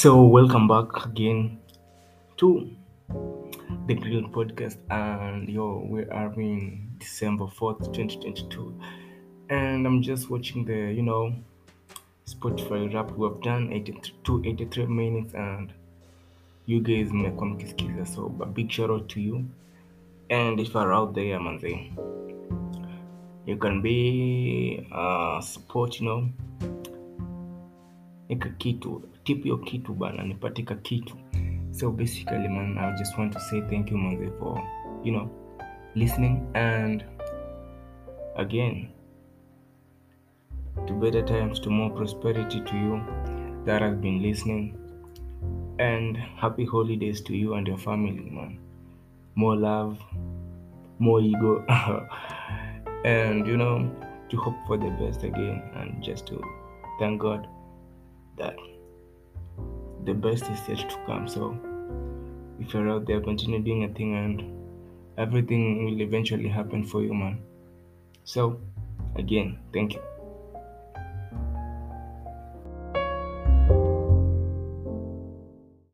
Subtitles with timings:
[0.00, 1.58] So, welcome back again
[2.36, 2.70] to
[3.88, 8.80] the Grill Podcast, and yo, we are in December 4th, 2022,
[9.50, 11.34] and I'm just watching the you know
[12.28, 13.18] Spotify Wrapped.
[13.18, 15.72] We have done 82, 83 minutes, and
[16.66, 19.44] you guys mmekuwa mkisikiza, so a big shout out to you.
[20.30, 21.92] And if you're out there, manze,
[23.46, 26.28] you can be uh, support, you know,
[28.28, 31.16] nika kitu tip hiyo kitu bana nipatika kitu.
[31.70, 34.62] So basically man i just want to say thank you manze for
[35.04, 35.28] you know
[35.94, 37.04] listening and
[38.36, 38.88] again
[40.86, 43.00] to better times to more prosperity to you
[43.64, 44.74] that has been listening.
[45.78, 48.58] And happy holidays to you and your family man.
[49.34, 49.98] More love
[50.98, 51.64] more ego.
[53.04, 53.90] And you know
[54.30, 56.42] to hope for the best again and just to
[56.98, 57.46] thank god
[58.38, 58.56] that
[60.04, 61.28] the best is yet to come.
[61.28, 61.58] So
[62.60, 64.42] if you're out there, continue doing a thing and
[65.18, 67.40] everything will eventually happen for you, man.
[68.24, 68.60] So
[69.16, 70.00] again, thank you.